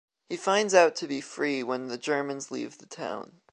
[0.29, 3.41] He finds out to be free when the Germans leave the town.